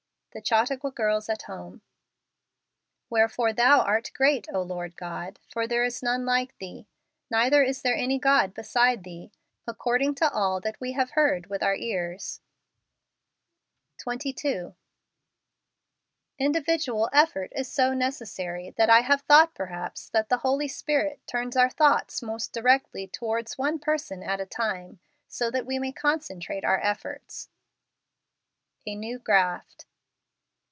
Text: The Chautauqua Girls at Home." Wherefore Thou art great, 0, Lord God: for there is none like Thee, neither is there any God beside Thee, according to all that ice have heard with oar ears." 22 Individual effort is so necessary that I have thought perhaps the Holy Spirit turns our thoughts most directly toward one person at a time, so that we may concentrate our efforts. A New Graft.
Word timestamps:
The 0.33 0.41
Chautauqua 0.41 0.91
Girls 0.91 1.27
at 1.27 1.41
Home." 1.41 1.81
Wherefore 3.09 3.51
Thou 3.51 3.81
art 3.81 4.11
great, 4.15 4.45
0, 4.45 4.61
Lord 4.61 4.95
God: 4.95 5.41
for 5.51 5.67
there 5.67 5.83
is 5.83 6.01
none 6.01 6.25
like 6.25 6.57
Thee, 6.57 6.87
neither 7.29 7.61
is 7.63 7.81
there 7.81 7.97
any 7.97 8.17
God 8.17 8.53
beside 8.53 9.03
Thee, 9.03 9.33
according 9.67 10.15
to 10.15 10.31
all 10.31 10.61
that 10.61 10.77
ice 10.81 10.95
have 10.95 11.09
heard 11.11 11.47
with 11.47 11.61
oar 11.61 11.75
ears." 11.75 12.39
22 13.97 14.73
Individual 16.39 17.09
effort 17.11 17.51
is 17.53 17.69
so 17.69 17.93
necessary 17.93 18.69
that 18.77 18.89
I 18.89 19.01
have 19.01 19.23
thought 19.23 19.53
perhaps 19.53 20.07
the 20.09 20.25
Holy 20.43 20.69
Spirit 20.69 21.19
turns 21.27 21.57
our 21.57 21.69
thoughts 21.69 22.21
most 22.21 22.53
directly 22.53 23.05
toward 23.05 23.49
one 23.57 23.79
person 23.79 24.23
at 24.23 24.39
a 24.39 24.45
time, 24.45 25.01
so 25.27 25.51
that 25.51 25.65
we 25.65 25.77
may 25.77 25.91
concentrate 25.91 26.63
our 26.63 26.79
efforts. 26.79 27.49
A 28.87 28.95
New 28.95 29.19
Graft. 29.19 29.87